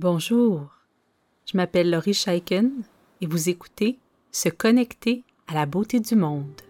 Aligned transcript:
Bonjour, 0.00 0.68
je 1.44 1.56
m'appelle 1.56 1.90
Laurie 1.90 2.14
Scheiken 2.14 2.70
et 3.20 3.26
vous 3.26 3.48
écoutez 3.48 3.98
Se 4.30 4.48
connecter 4.48 5.24
à 5.48 5.54
la 5.54 5.66
beauté 5.66 5.98
du 5.98 6.14
monde. 6.14 6.62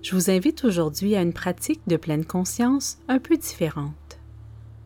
Je 0.00 0.14
vous 0.14 0.30
invite 0.30 0.64
aujourd'hui 0.64 1.14
à 1.14 1.20
une 1.20 1.34
pratique 1.34 1.82
de 1.86 1.98
pleine 1.98 2.24
conscience 2.24 2.96
un 3.08 3.18
peu 3.18 3.36
différente, 3.36 4.20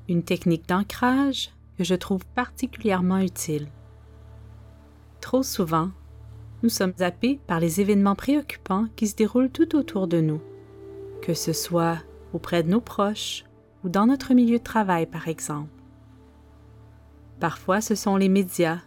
une 0.09 0.25
technique 0.25 0.69
d'ancrage 0.69 1.53
que 1.79 1.85
je 1.85 1.95
trouve 1.95 2.27
particulièrement 2.35 3.19
utile. 3.19 3.69
Trop 5.21 5.45
souvent, 5.45 5.91
nous 6.65 6.71
sommes 6.71 6.95
happés 6.99 7.39
par 7.47 7.61
les 7.61 7.81
événements 7.81 8.17
préoccupants 8.17 8.87
qui 8.97 9.07
se 9.07 9.15
déroulent 9.15 9.53
tout 9.53 9.77
autour 9.77 10.09
de 10.09 10.21
nous, 10.21 10.41
que 11.23 11.35
ce 11.35 11.53
soit 11.53 11.99
auprès 12.33 12.65
de 12.65 12.71
nos 12.71 12.81
proches 12.81 13.45
ou 13.85 13.89
dans 13.89 14.07
notre 14.07 14.35
milieu 14.35 14.59
de 14.59 14.65
travail 14.65 15.07
par 15.07 15.29
exemple. 15.29 15.71
Parfois, 17.41 17.81
ce 17.81 17.95
sont 17.95 18.17
les 18.17 18.29
médias, 18.29 18.79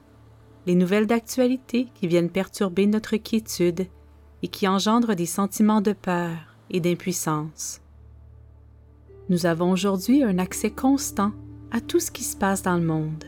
les 0.66 0.76
nouvelles 0.76 1.08
d'actualité 1.08 1.88
qui 1.96 2.08
viennent 2.08 2.30
perturber 2.30 2.88
notre 2.88 3.18
quiétude 3.18 3.88
et 4.44 4.48
qui 4.48 4.68
engendrent 4.68 5.16
des 5.16 5.26
sentiments 5.26 5.82
de 5.82 5.94
peur 5.94 6.38
et 6.70 6.80
d'impuissance. 6.80 7.82
Nous 9.30 9.46
avons 9.46 9.72
aujourd'hui 9.72 10.24
un 10.24 10.40
accès 10.40 10.72
constant 10.72 11.32
à 11.72 11.82
tout 11.82 12.00
ce 12.00 12.12
qui 12.12 12.24
se 12.24 12.36
passe 12.36 12.64
dans 12.64 12.78
le 12.78 12.86
monde. 12.86 13.26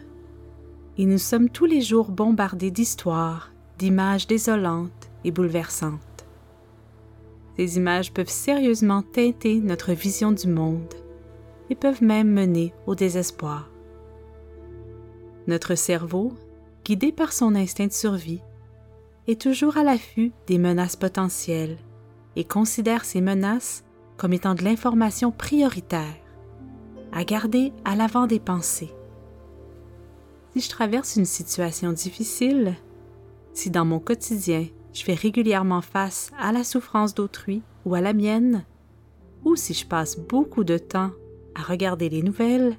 Et 0.98 1.05
nous 1.05 1.20
sommes 1.20 1.49
tous 1.49 1.65
les 1.65 1.81
jours 1.81 2.12
bombardés 2.12 2.71
d'histoires, 2.71 3.51
d'images 3.77 4.27
désolantes 4.27 5.09
et 5.23 5.31
bouleversantes. 5.31 5.99
Ces 7.57 7.77
images 7.77 8.12
peuvent 8.12 8.29
sérieusement 8.29 9.03
teinter 9.03 9.59
notre 9.59 9.93
vision 9.93 10.31
du 10.31 10.48
monde 10.48 10.93
et 11.70 11.76
peuvent 11.76 12.03
même 12.03 12.31
mener 12.31 12.73
au 12.88 12.95
désespoir. 12.95 13.70
Notre 15.48 15.76
cerveau, 15.76 16.34
guidé 16.86 17.12
par 17.12 17.34
son 17.34 17.55
instinct 17.55 17.88
de 17.88 17.93
survie, 17.93 18.41
est 19.27 19.40
toujours 19.40 19.77
à 19.77 19.84
l'affût 19.84 20.32
des 20.48 20.57
menaces 20.57 20.96
potentielles 20.96 21.77
et 22.35 22.43
considère 22.43 23.05
ces 23.05 23.21
menaces 23.21 23.84
comme 24.18 24.34
étant 24.34 24.55
de 24.55 24.63
l'information 24.63 25.32
prioritaire, 25.32 26.15
à 27.12 27.24
garder 27.24 27.74
à 27.85 27.96
l'avant 27.96 28.27
des 28.27 28.40
pensées. 28.40 28.93
Si 30.54 30.62
je 30.62 30.70
traverse 30.70 31.15
une 31.15 31.26
situation 31.26 31.91
difficile, 31.91 32.76
si 33.54 33.70
dans 33.70 33.85
mon 33.85 33.99
quotidien 33.99 34.68
je 34.93 35.04
fais 35.04 35.13
régulièrement 35.13 35.82
face 35.82 36.32
à 36.37 36.52
la 36.52 36.63
souffrance 36.63 37.13
d'autrui 37.13 37.63
ou 37.85 37.96
à 37.96 38.02
la 38.02 38.13
mienne, 38.13 38.65
ou 39.43 39.55
si 39.55 39.74
je 39.74 39.85
passe 39.85 40.20
beaucoup 40.20 40.63
de 40.63 40.77
temps 40.77 41.12
à 41.55 41.62
regarder 41.63 42.10
les 42.10 42.21
nouvelles, 42.21 42.77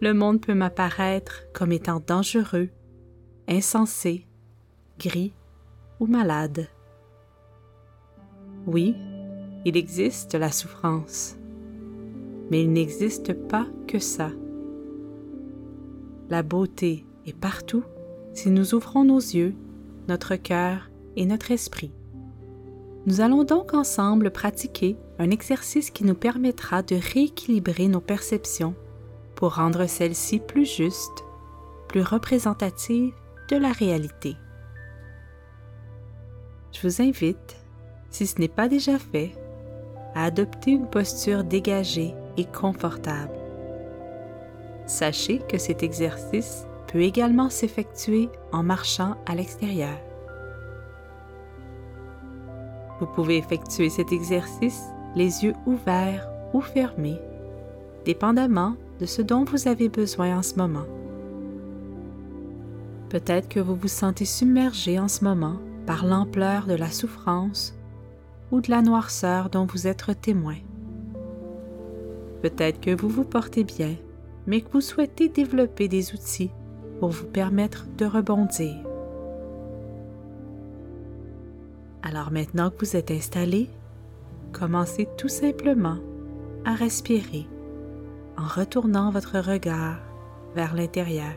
le 0.00 0.14
monde 0.14 0.40
peut 0.40 0.54
m'apparaître 0.54 1.44
comme 1.52 1.72
étant 1.72 2.00
dangereux, 2.04 2.68
insensé, 3.48 4.26
gris 4.98 5.32
ou 5.98 6.06
malade. 6.06 6.68
Oui, 8.66 8.94
il 9.64 9.76
existe 9.76 10.34
la 10.34 10.52
souffrance, 10.52 11.36
mais 12.50 12.62
il 12.62 12.72
n'existe 12.72 13.32
pas 13.32 13.66
que 13.86 13.98
ça. 13.98 14.30
La 16.30 16.42
beauté 16.42 17.04
est 17.26 17.36
partout 17.36 17.84
si 18.34 18.50
nous 18.50 18.74
ouvrons 18.74 19.04
nos 19.04 19.18
yeux, 19.18 19.54
notre 20.06 20.36
cœur 20.36 20.90
et 21.16 21.26
notre 21.26 21.50
esprit. 21.50 21.92
Nous 23.06 23.20
allons 23.20 23.42
donc 23.42 23.74
ensemble 23.74 24.30
pratiquer 24.30 24.96
un 25.18 25.30
exercice 25.30 25.90
qui 25.90 26.04
nous 26.04 26.14
permettra 26.14 26.82
de 26.82 26.96
rééquilibrer 26.96 27.88
nos 27.88 28.00
perceptions 28.00 28.74
pour 29.38 29.54
rendre 29.54 29.86
celle-ci 29.86 30.40
plus 30.40 30.66
juste, 30.66 31.24
plus 31.86 32.02
représentative 32.02 33.14
de 33.48 33.56
la 33.56 33.70
réalité. 33.70 34.34
Je 36.72 36.80
vous 36.82 37.00
invite, 37.00 37.56
si 38.10 38.26
ce 38.26 38.40
n'est 38.40 38.48
pas 38.48 38.66
déjà 38.66 38.98
fait, 38.98 39.30
à 40.16 40.24
adopter 40.24 40.72
une 40.72 40.90
posture 40.90 41.44
dégagée 41.44 42.16
et 42.36 42.46
confortable. 42.46 43.38
Sachez 44.86 45.38
que 45.48 45.56
cet 45.56 45.84
exercice 45.84 46.66
peut 46.88 47.02
également 47.02 47.48
s'effectuer 47.48 48.28
en 48.50 48.64
marchant 48.64 49.16
à 49.24 49.36
l'extérieur. 49.36 50.00
Vous 52.98 53.06
pouvez 53.06 53.36
effectuer 53.36 53.88
cet 53.88 54.10
exercice 54.10 54.82
les 55.14 55.44
yeux 55.44 55.54
ouverts 55.64 56.28
ou 56.52 56.60
fermés, 56.60 57.20
dépendamment 58.04 58.74
de 59.00 59.06
ce 59.06 59.22
dont 59.22 59.44
vous 59.44 59.68
avez 59.68 59.88
besoin 59.88 60.38
en 60.38 60.42
ce 60.42 60.56
moment. 60.56 60.86
Peut-être 63.08 63.48
que 63.48 63.60
vous 63.60 63.74
vous 63.74 63.88
sentez 63.88 64.24
submergé 64.24 64.98
en 64.98 65.08
ce 65.08 65.24
moment 65.24 65.56
par 65.86 66.04
l'ampleur 66.04 66.66
de 66.66 66.74
la 66.74 66.90
souffrance 66.90 67.74
ou 68.50 68.60
de 68.60 68.70
la 68.70 68.82
noirceur 68.82 69.48
dont 69.50 69.66
vous 69.66 69.86
êtes 69.86 70.04
témoin. 70.20 70.56
Peut-être 72.42 72.80
que 72.80 72.94
vous 72.94 73.08
vous 73.08 73.24
portez 73.24 73.64
bien, 73.64 73.96
mais 74.46 74.60
que 74.60 74.70
vous 74.72 74.80
souhaitez 74.80 75.28
développer 75.28 75.88
des 75.88 76.12
outils 76.14 76.50
pour 77.00 77.10
vous 77.10 77.26
permettre 77.26 77.86
de 77.96 78.04
rebondir. 78.04 78.76
Alors 82.02 82.30
maintenant 82.30 82.70
que 82.70 82.84
vous 82.84 82.96
êtes 82.96 83.10
installé, 83.10 83.68
commencez 84.52 85.08
tout 85.16 85.28
simplement 85.28 85.98
à 86.64 86.74
respirer 86.74 87.46
en 88.38 88.46
retournant 88.46 89.10
votre 89.10 89.40
regard 89.40 89.98
vers 90.54 90.74
l'intérieur. 90.74 91.34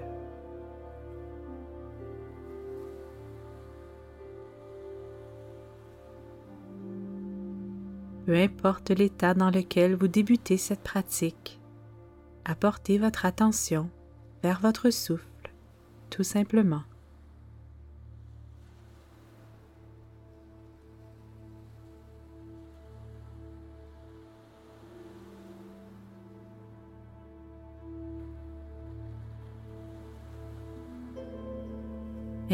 Peu 8.28 8.36
importe 8.36 8.92
l'état 8.92 9.34
dans 9.34 9.50
lequel 9.50 9.96
vous 9.96 10.08
débutez 10.08 10.58
cette 10.58 10.84
pratique, 10.84 11.60
apportez 12.46 13.00
votre 13.00 13.26
attention 13.26 13.90
vers 14.44 14.60
votre 14.60 14.92
souffle, 14.92 15.52
tout 16.12 16.24
simplement. 16.24 16.84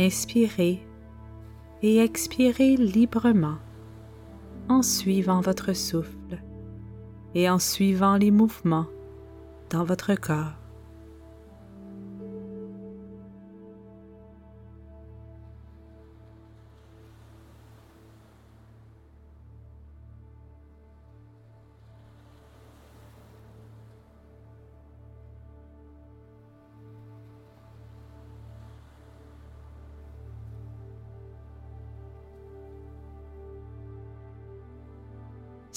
Inspirez 0.08 0.80
et 1.82 1.98
expirez 1.98 2.78
librement 2.78 3.58
en 4.70 4.82
suivant 4.82 5.42
votre 5.42 5.74
souffle 5.74 6.42
et 7.36 7.50
en 7.50 7.60
suivant 7.60 8.16
les 8.16 8.32
mouvements 8.32 8.86
dans 9.70 9.84
votre 9.84 10.16
corps. 10.16 10.57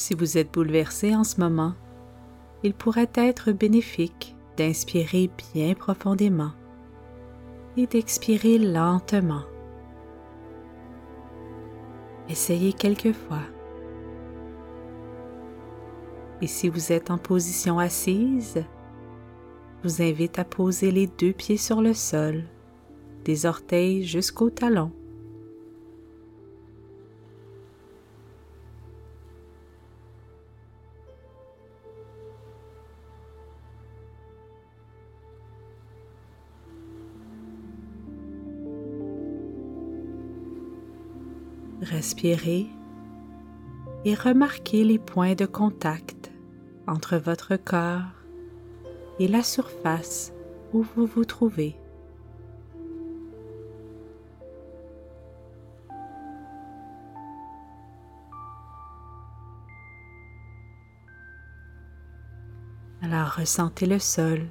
Si 0.00 0.14
vous 0.14 0.38
êtes 0.38 0.50
bouleversé 0.54 1.14
en 1.14 1.24
ce 1.24 1.38
moment, 1.38 1.74
il 2.62 2.72
pourrait 2.72 3.10
être 3.16 3.52
bénéfique 3.52 4.34
d'inspirer 4.56 5.30
bien 5.52 5.74
profondément 5.74 6.52
et 7.76 7.86
d'expirer 7.86 8.58
lentement. 8.58 9.42
Essayez 12.30 12.72
quelques 12.72 13.12
fois. 13.12 13.42
Et 16.40 16.46
si 16.46 16.70
vous 16.70 16.92
êtes 16.92 17.10
en 17.10 17.18
position 17.18 17.78
assise, 17.78 18.64
je 19.84 19.88
vous 19.88 20.00
invite 20.00 20.38
à 20.38 20.44
poser 20.46 20.92
les 20.92 21.08
deux 21.08 21.34
pieds 21.34 21.58
sur 21.58 21.82
le 21.82 21.92
sol, 21.92 22.44
des 23.26 23.44
orteils 23.44 24.02
jusqu'au 24.06 24.48
talon. 24.48 24.92
Respirez 41.82 42.66
et 44.04 44.14
remarquez 44.14 44.84
les 44.84 44.98
points 44.98 45.34
de 45.34 45.46
contact 45.46 46.30
entre 46.86 47.16
votre 47.16 47.56
corps 47.56 48.02
et 49.18 49.28
la 49.28 49.42
surface 49.42 50.32
où 50.74 50.82
vous 50.82 51.06
vous 51.06 51.24
trouvez. 51.24 51.76
Alors 63.02 63.30
ressentez 63.30 63.86
le 63.86 63.98
sol 63.98 64.46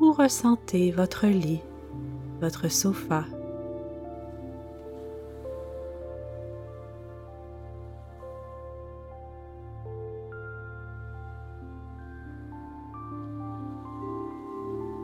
ou 0.00 0.12
ressentez 0.12 0.90
votre 0.90 1.26
lit, 1.26 1.60
votre 2.40 2.68
sofa. 2.68 3.24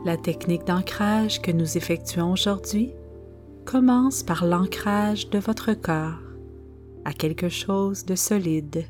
La 0.09 0.17
technique 0.17 0.65
d'ancrage 0.65 1.39
que 1.39 1.51
nous 1.51 1.77
effectuons 1.77 2.31
aujourd'hui 2.31 2.95
commence 3.63 4.23
par 4.23 4.43
l'ancrage 4.43 5.29
de 5.29 5.37
votre 5.37 5.73
corps 5.73 6.17
à 7.05 7.13
quelque 7.13 7.47
chose 7.47 8.05
de 8.05 8.15
solide. 8.15 8.85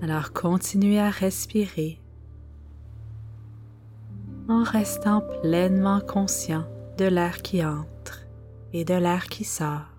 Alors 0.00 0.32
continuez 0.32 1.00
à 1.00 1.10
respirer 1.10 2.00
en 4.48 4.62
restant 4.62 5.22
pleinement 5.42 6.00
conscient 6.00 6.64
de 6.96 7.04
l'air 7.04 7.42
qui 7.42 7.62
entre 7.62 8.26
et 8.72 8.86
de 8.86 8.94
l'air 8.94 9.26
qui 9.26 9.44
sort. 9.44 9.91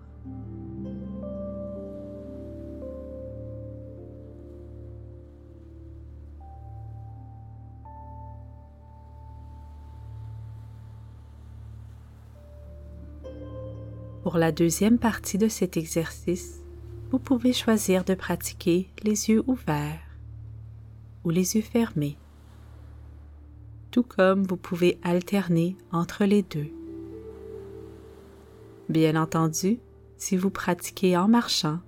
Pour 14.24 14.38
la 14.38 14.52
deuxième 14.52 14.96
partie 14.96 15.36
de 15.36 15.48
cet 15.48 15.76
exercice, 15.76 16.62
vous 17.10 17.18
pouvez 17.18 17.52
choisir 17.52 18.04
de 18.04 18.14
pratiquer 18.14 18.88
les 19.02 19.28
yeux 19.28 19.44
ouverts 19.46 20.00
ou 21.24 21.30
les 21.30 21.56
yeux 21.56 21.62
fermés, 21.62 22.16
tout 23.90 24.02
comme 24.02 24.44
vous 24.44 24.56
pouvez 24.56 24.98
alterner 25.02 25.76
entre 25.92 26.24
les 26.24 26.40
deux. 26.40 26.70
Bien 28.88 29.14
entendu, 29.14 29.78
si 30.16 30.38
vous 30.38 30.48
pratiquez 30.48 31.18
en 31.18 31.28
marchant, 31.28 31.80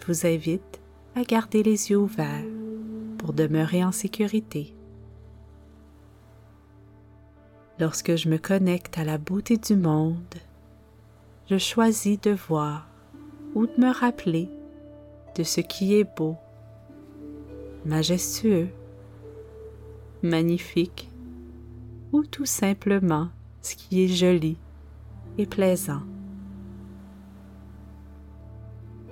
je 0.00 0.12
vous 0.12 0.26
invite 0.26 0.82
à 1.14 1.22
garder 1.22 1.62
les 1.62 1.88
yeux 1.88 1.98
ouverts 1.98 2.44
pour 3.16 3.32
demeurer 3.32 3.82
en 3.82 3.92
sécurité. 3.92 4.74
Lorsque 7.78 8.16
je 8.16 8.28
me 8.28 8.36
connecte 8.36 8.98
à 8.98 9.04
la 9.04 9.16
beauté 9.16 9.56
du 9.56 9.76
monde, 9.76 10.36
je 11.50 11.58
choisis 11.58 12.20
de 12.20 12.30
voir 12.30 12.86
ou 13.56 13.66
de 13.66 13.72
me 13.76 13.92
rappeler 13.92 14.48
de 15.34 15.42
ce 15.42 15.60
qui 15.60 15.96
est 15.96 16.04
beau, 16.16 16.36
majestueux, 17.84 18.68
magnifique 20.22 21.10
ou 22.12 22.22
tout 22.22 22.46
simplement 22.46 23.30
ce 23.62 23.74
qui 23.74 24.04
est 24.04 24.08
joli 24.08 24.58
et 25.38 25.46
plaisant. 25.46 26.02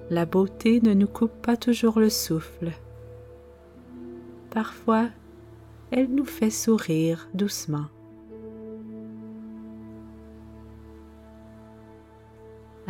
La 0.09 0.25
beauté 0.25 0.81
ne 0.81 0.95
nous 0.95 1.09
coupe 1.09 1.43
pas 1.43 1.57
toujours 1.57 1.99
le 1.99 2.09
souffle. 2.09 2.71
Parfois, 4.51 5.09
elle 5.91 6.09
nous 6.15 6.25
fait 6.25 6.51
sourire 6.51 7.29
doucement. 7.35 7.87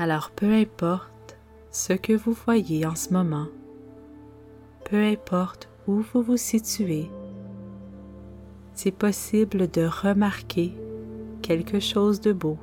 Alors 0.01 0.31
peu 0.31 0.53
importe 0.53 1.37
ce 1.73 1.93
que 1.93 2.13
vous 2.13 2.33
voyez 2.33 2.87
en 2.87 2.95
ce 2.95 3.13
moment, 3.13 3.49
peu 4.85 5.03
importe 5.03 5.69
où 5.89 5.95
vous 5.95 6.23
vous 6.23 6.37
situez, 6.37 7.11
c'est 8.75 8.93
possible 8.93 9.69
de 9.69 9.83
remarquer 9.83 10.73
quelque 11.43 11.81
chose 11.81 12.21
de 12.21 12.33
beau. 12.33 12.59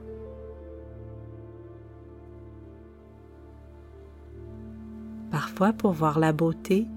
Parfois, 5.30 5.74
pour 5.74 5.92
voir 5.92 6.20
la 6.20 6.32
beauté, 6.32 6.88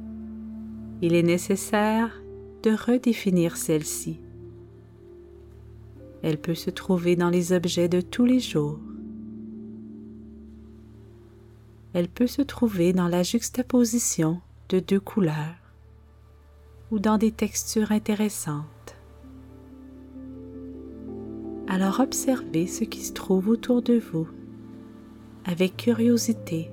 il 1.03 1.17
est 1.17 1.25
nécessaire 1.25 2.23
de 2.63 2.71
redéfinir 2.71 3.57
celle-ci. 3.57 4.21
Elle 6.23 6.41
peut 6.41 6.55
se 6.55 6.71
trouver 6.71 7.17
dans 7.17 7.31
les 7.31 7.53
objets 7.53 7.89
de 7.89 8.01
tous 8.01 8.25
les 8.25 8.39
jours, 8.39 8.79
elle 11.95 12.09
peut 12.09 12.27
se 12.27 12.43
trouver 12.43 12.93
dans 12.93 13.09
la 13.09 13.23
juxtaposition 13.23 14.41
de 14.69 14.81
deux 14.81 15.01
couleurs 15.01 15.57
ou 16.91 16.99
dans 16.99 17.19
des 17.19 17.33
textures 17.33 17.93
intéressantes. 17.93 18.97
Alors 21.67 22.01
observez 22.01 22.67
ce 22.67 22.85
qui 22.85 23.03
se 23.03 23.13
trouve 23.13 23.49
autour 23.49 23.83
de 23.83 23.99
vous 23.99 24.29
avec 25.45 25.77
curiosité, 25.77 26.71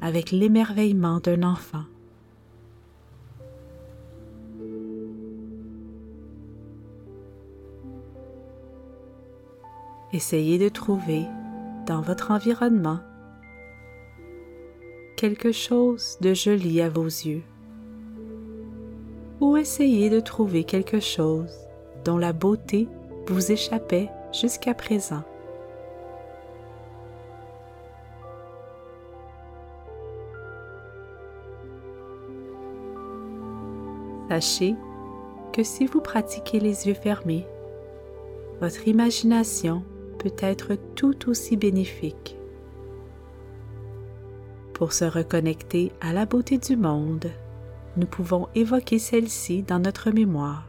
avec 0.00 0.30
l'émerveillement 0.30 1.20
d'un 1.20 1.42
enfant. 1.44 1.84
Essayez 10.12 10.58
de 10.58 10.68
trouver 10.68 11.26
dans 11.86 12.00
votre 12.00 12.30
environnement 12.30 13.00
quelque 15.24 15.52
chose 15.52 16.18
de 16.20 16.34
joli 16.34 16.82
à 16.82 16.90
vos 16.90 17.06
yeux. 17.06 17.42
Ou 19.40 19.56
essayez 19.56 20.10
de 20.10 20.20
trouver 20.20 20.64
quelque 20.64 21.00
chose 21.00 21.50
dont 22.04 22.18
la 22.18 22.34
beauté 22.34 22.88
vous 23.28 23.50
échappait 23.50 24.10
jusqu'à 24.38 24.74
présent. 24.74 25.22
Sachez 34.28 34.74
que 35.54 35.62
si 35.62 35.86
vous 35.86 36.02
pratiquez 36.02 36.60
les 36.60 36.86
yeux 36.86 36.92
fermés, 36.92 37.46
votre 38.60 38.86
imagination 38.88 39.84
peut 40.18 40.36
être 40.38 40.74
tout 40.94 41.30
aussi 41.30 41.56
bénéfique 41.56 42.36
pour 44.74 44.92
se 44.92 45.04
reconnecter 45.04 45.92
à 46.00 46.12
la 46.12 46.26
beauté 46.26 46.58
du 46.58 46.76
monde, 46.76 47.30
nous 47.96 48.06
pouvons 48.06 48.48
évoquer 48.54 48.98
celle-ci 48.98 49.62
dans 49.62 49.78
notre 49.78 50.10
mémoire. 50.10 50.68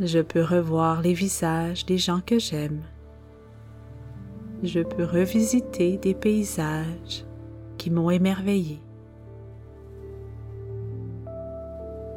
Je 0.00 0.20
peux 0.20 0.42
revoir 0.42 1.02
les 1.02 1.12
visages 1.12 1.84
des 1.84 1.98
gens 1.98 2.20
que 2.24 2.38
j'aime. 2.38 2.82
Je 4.62 4.80
peux 4.80 5.04
revisiter 5.04 5.98
des 5.98 6.14
paysages 6.14 7.24
qui 7.78 7.90
m'ont 7.90 8.10
émerveillé. 8.10 8.80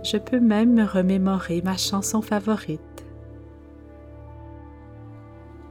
Je 0.04 0.18
peux 0.18 0.40
même 0.40 0.74
me 0.74 0.86
remémorer 0.86 1.62
ma 1.64 1.78
chanson 1.78 2.22
favorite. 2.22 2.82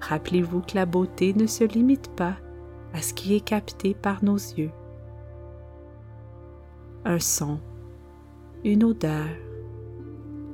Rappelez-vous 0.01 0.63
que 0.63 0.75
la 0.75 0.87
beauté 0.87 1.33
ne 1.35 1.47
se 1.47 1.63
limite 1.63 2.11
pas 2.17 2.37
à 2.93 3.03
ce 3.03 3.15
qui 3.15 3.35
est 3.35 3.41
capté 3.41 3.95
par 3.95 4.25
nos 4.25 4.37
yeux. 4.37 4.73
Un 7.05 7.19
son, 7.19 7.59
une 8.65 8.85
odeur, 8.85 9.29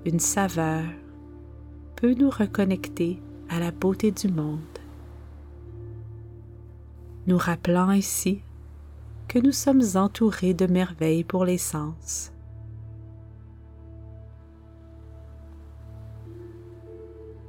une 0.04 0.20
saveur 0.20 0.84
peut 1.96 2.14
nous 2.14 2.30
reconnecter 2.30 3.20
à 3.48 3.58
la 3.58 3.70
beauté 3.70 4.10
du 4.10 4.28
monde, 4.28 4.60
nous 7.26 7.38
rappelant 7.38 7.88
ainsi 7.88 8.42
que 9.28 9.38
nous 9.38 9.52
sommes 9.52 9.82
entourés 9.94 10.54
de 10.54 10.66
merveilles 10.66 11.24
pour 11.24 11.44
les 11.44 11.58
sens. 11.58 12.32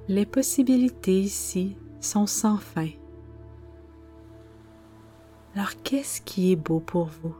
Les 0.09 0.25
possibilités 0.25 1.19
ici 1.19 1.75
sont 1.99 2.27
sans 2.27 2.57
fin. 2.57 2.87
Alors 5.57 5.81
qu'est-ce 5.81 6.21
qui 6.21 6.51
est 6.51 6.55
beau 6.55 6.79
pour 6.79 7.05
vous? 7.05 7.35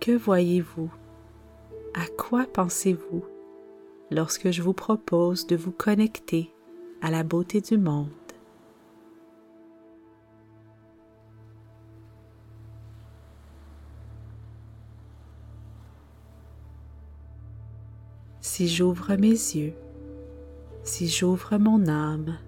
Que 0.00 0.12
voyez-vous? 0.12 0.90
À 1.92 2.06
quoi 2.16 2.46
pensez-vous 2.50 3.22
lorsque 4.10 4.50
je 4.50 4.62
vous 4.62 4.72
propose 4.72 5.46
de 5.46 5.56
vous 5.56 5.72
connecter 5.72 6.54
à 7.02 7.10
la 7.10 7.22
beauté 7.22 7.60
du 7.60 7.76
monde? 7.76 8.08
Si 18.40 18.68
j'ouvre 18.68 19.16
mes 19.16 19.28
yeux, 19.28 19.74
si 20.82 21.08
j'ouvre 21.08 21.58
mon 21.58 21.88
âme, 21.88 22.38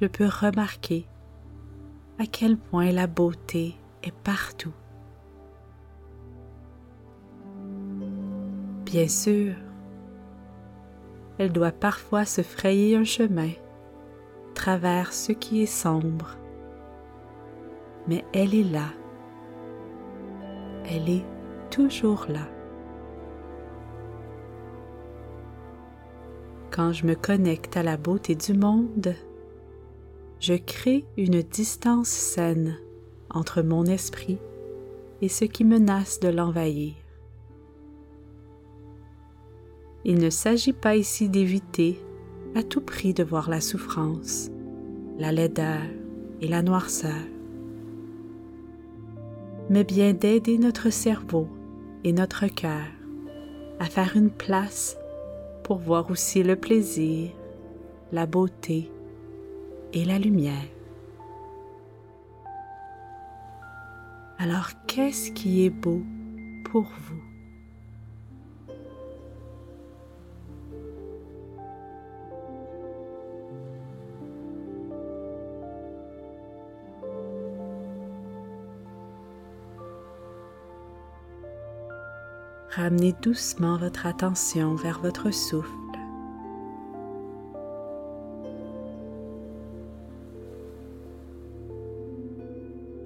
je 0.00 0.06
peux 0.06 0.26
remarquer 0.28 1.06
à 2.18 2.24
quel 2.26 2.56
point 2.56 2.90
la 2.90 3.06
beauté 3.06 3.76
est 4.02 4.14
partout. 4.14 4.72
Bien 8.84 9.08
sûr, 9.08 9.54
elle 11.38 11.52
doit 11.52 11.72
parfois 11.72 12.24
se 12.24 12.42
frayer 12.42 12.96
un 12.96 13.04
chemin 13.04 13.50
travers 14.54 15.12
ce 15.12 15.32
qui 15.32 15.62
est 15.62 15.66
sombre, 15.66 16.36
mais 18.08 18.24
elle 18.32 18.54
est 18.54 18.70
là. 18.70 18.88
Elle 20.86 21.08
est 21.08 21.26
toujours 21.70 22.26
là. 22.28 22.48
Quand 26.70 26.92
je 26.92 27.06
me 27.06 27.14
connecte 27.14 27.76
à 27.76 27.82
la 27.82 27.96
beauté 27.96 28.34
du 28.34 28.54
monde, 28.54 29.14
je 30.40 30.54
crée 30.54 31.04
une 31.18 31.42
distance 31.42 32.08
saine 32.08 32.78
entre 33.28 33.60
mon 33.60 33.84
esprit 33.84 34.38
et 35.20 35.28
ce 35.28 35.44
qui 35.44 35.64
menace 35.64 36.18
de 36.18 36.28
l'envahir. 36.28 36.94
Il 40.06 40.16
ne 40.16 40.30
s'agit 40.30 40.72
pas 40.72 40.96
ici 40.96 41.28
d'éviter 41.28 42.00
à 42.54 42.62
tout 42.62 42.80
prix 42.80 43.12
de 43.12 43.22
voir 43.22 43.50
la 43.50 43.60
souffrance, 43.60 44.50
la 45.18 45.30
laideur 45.30 45.82
et 46.40 46.48
la 46.48 46.62
noirceur, 46.62 47.22
mais 49.68 49.84
bien 49.84 50.14
d'aider 50.14 50.56
notre 50.56 50.88
cerveau 50.88 51.48
et 52.02 52.14
notre 52.14 52.46
cœur 52.46 52.86
à 53.78 53.84
faire 53.84 54.16
une 54.16 54.30
place 54.30 54.96
pour 55.64 55.76
voir 55.76 56.10
aussi 56.10 56.42
le 56.42 56.56
plaisir, 56.56 57.30
la 58.10 58.24
beauté 58.24 58.90
et 59.92 60.04
la 60.04 60.18
lumière. 60.18 60.54
Alors 64.38 64.70
qu'est-ce 64.86 65.32
qui 65.32 65.64
est 65.64 65.70
beau 65.70 66.02
pour 66.64 66.82
vous? 66.82 67.20
Ramenez 82.70 83.12
doucement 83.20 83.76
votre 83.76 84.06
attention 84.06 84.76
vers 84.76 85.00
votre 85.00 85.32
souffle. 85.32 85.79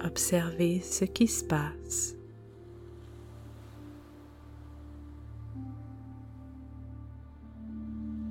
Observez 0.05 0.81
ce 0.81 1.03
qui 1.03 1.27
se 1.27 1.43
passe. 1.43 2.15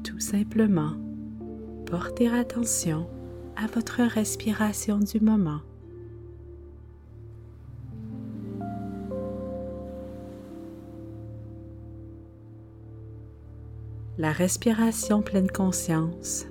Tout 0.04 0.20
simplement, 0.20 0.92
portez 1.86 2.28
attention 2.28 3.08
à 3.56 3.66
votre 3.66 4.02
respiration 4.02 4.98
du 4.98 5.20
moment. 5.20 5.60
la 14.16 14.30
respiration 14.30 15.22
pleine 15.22 15.50
conscience 15.50 16.46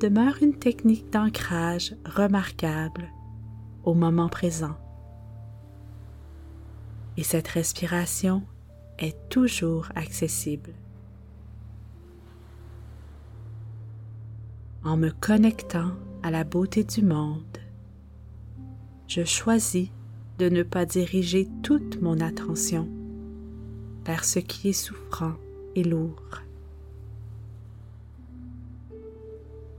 demeure 0.00 0.36
une 0.42 0.54
technique 0.54 1.10
d'ancrage 1.10 1.94
remarquable 2.04 3.08
au 3.88 3.94
moment 3.94 4.28
présent. 4.28 4.76
Et 7.16 7.22
cette 7.22 7.48
respiration 7.48 8.42
est 8.98 9.16
toujours 9.30 9.88
accessible. 9.94 10.74
En 14.84 14.98
me 14.98 15.08
connectant 15.08 15.92
à 16.22 16.30
la 16.30 16.44
beauté 16.44 16.84
du 16.84 17.02
monde, 17.02 17.58
je 19.06 19.24
choisis 19.24 19.88
de 20.38 20.50
ne 20.50 20.62
pas 20.62 20.84
diriger 20.84 21.48
toute 21.62 22.02
mon 22.02 22.20
attention 22.20 22.86
vers 24.04 24.26
ce 24.26 24.38
qui 24.38 24.68
est 24.68 24.72
souffrant 24.74 25.32
et 25.76 25.82
lourd. 25.82 26.42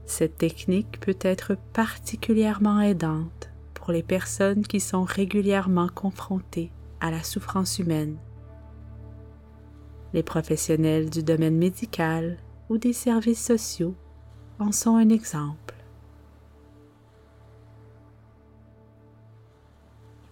Cette 0.04 0.36
technique 0.36 0.98
peut 0.98 1.18
être 1.20 1.56
particulièrement 1.72 2.80
aidante 2.80 3.49
pour 3.80 3.92
les 3.92 4.02
personnes 4.02 4.62
qui 4.62 4.78
sont 4.78 5.04
régulièrement 5.04 5.88
confrontées 5.88 6.70
à 7.00 7.10
la 7.10 7.22
souffrance 7.22 7.78
humaine. 7.78 8.16
Les 10.12 10.22
professionnels 10.22 11.08
du 11.08 11.22
domaine 11.22 11.56
médical 11.56 12.38
ou 12.68 12.78
des 12.78 12.92
services 12.92 13.44
sociaux 13.44 13.94
en 14.58 14.70
sont 14.70 14.96
un 14.96 15.08
exemple. 15.08 15.74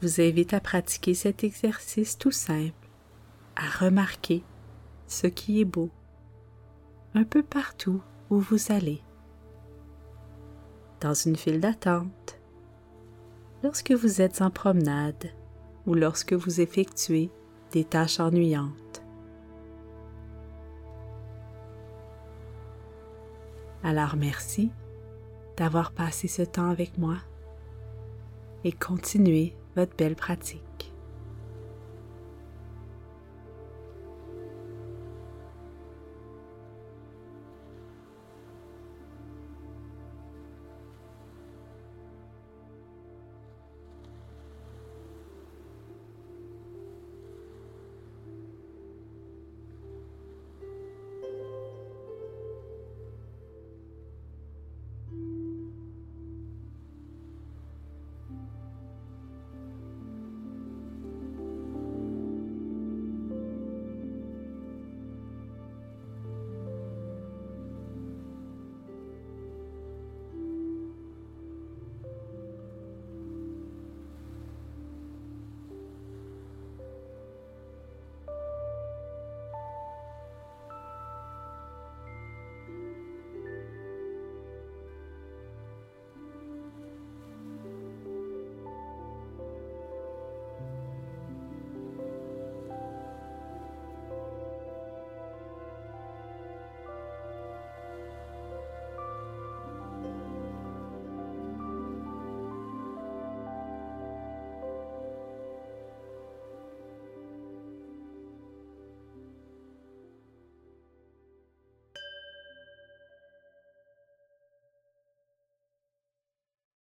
Je 0.00 0.07
vous 0.07 0.21
invite 0.21 0.55
à 0.55 0.61
pratiquer 0.61 1.14
cet 1.14 1.43
exercice 1.43 2.19
tout 2.19 2.31
simple, 2.31 2.88
à 3.57 3.85
remarquer 3.85 4.45
ce 5.07 5.26
qui 5.26 5.61
est 5.61 5.64
beau 5.64 5.90
un 7.14 7.25
peu 7.25 7.43
partout 7.43 8.02
où 8.31 8.38
vous 8.38 8.71
allez 8.71 9.02
dans 11.00 11.14
une 11.14 11.37
file 11.37 11.61
d'attente, 11.61 12.38
lorsque 13.62 13.93
vous 13.93 14.21
êtes 14.21 14.43
en 14.43 14.50
promenade 14.50 15.33
ou 15.87 15.95
lorsque 15.95 16.33
vous 16.33 16.61
effectuez 16.61 17.31
des 17.73 17.85
tâches 17.85 18.21
ennuyantes. 18.21 19.03
Alors 23.83 24.17
merci 24.17 24.71
d'avoir 25.57 25.93
passé 25.93 26.29
ce 26.29 26.43
temps 26.43 26.71
avec 26.71 26.99
moi 26.99 27.17
et 28.65 28.73
continuez 28.73 29.55
votre 29.77 29.97
belle 29.97 30.17
pratique. 30.17 30.67